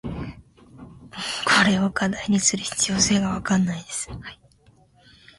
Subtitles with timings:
[1.45, 4.09] これを課題にする必要性が分からないです。